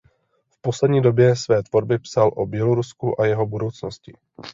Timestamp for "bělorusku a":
2.45-3.25